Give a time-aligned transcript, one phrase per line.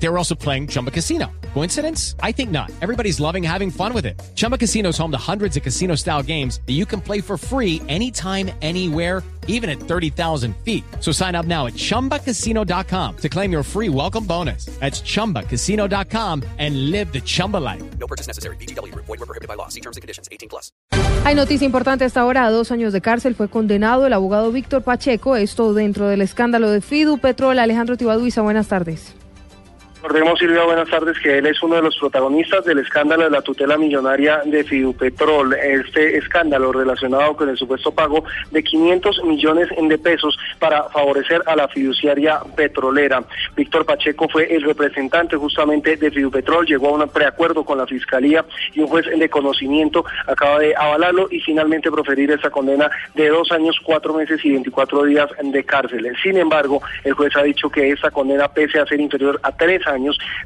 [0.00, 1.26] They were also playing Chumba Casino.
[1.54, 2.14] Coincidence?
[2.22, 2.70] I think not.
[2.80, 4.20] Everybody's loving having fun with it.
[4.36, 7.36] Chumba Casino is home to hundreds of casino style games that you can play for
[7.36, 10.84] free anytime, anywhere, even at 30,000 feet.
[11.00, 14.66] So sign up now at chumbacasino.com to claim your free welcome bonus.
[14.78, 17.82] That's chumbacasino.com and live the Chumba life.
[17.98, 18.56] No purchase necessary.
[18.56, 18.94] BGW.
[18.94, 19.68] Void were prohibited by law.
[19.68, 20.28] See terms and conditions.
[20.30, 20.70] 18 plus.
[21.24, 22.44] Hay noticia importante hasta ahora.
[22.44, 25.34] A dos años de cárcel fue condenado el abogado Víctor Pacheco.
[25.34, 27.58] Esto dentro del escándalo de Fidu Petrol.
[27.58, 29.14] Alejandro Tibaduiza, buenas tardes.
[30.00, 33.42] Recordemos, Silvia, buenas tardes, que él es uno de los protagonistas del escándalo de la
[33.42, 35.54] tutela millonaria de Fidupetrol.
[35.54, 38.22] Este escándalo relacionado con el supuesto pago
[38.52, 43.24] de 500 millones de pesos para favorecer a la fiduciaria petrolera.
[43.56, 48.44] Víctor Pacheco fue el representante justamente de Fidupetrol, llegó a un preacuerdo con la fiscalía
[48.74, 53.50] y un juez de conocimiento acaba de avalarlo y finalmente proferir esa condena de dos
[53.50, 56.08] años, cuatro meses y 24 días de cárcel.
[56.22, 59.86] Sin embargo, el juez ha dicho que esta condena, pese a ser inferior a tres
[59.86, 59.97] años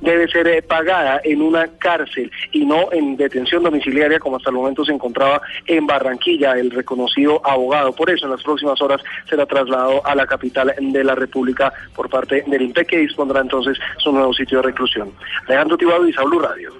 [0.00, 4.56] debe ser eh, pagada en una cárcel y no en detención domiciliaria como hasta el
[4.56, 7.92] momento se encontraba en Barranquilla el reconocido abogado.
[7.92, 12.08] Por eso en las próximas horas será trasladado a la capital de la República por
[12.08, 15.12] parte del INPE que dispondrá entonces su nuevo sitio de reclusión.
[15.46, 16.72] Alejandro y Radio.